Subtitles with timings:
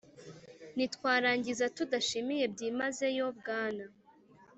[0.75, 3.85] ntitwarangiza tudashimiye byimazeyo bwana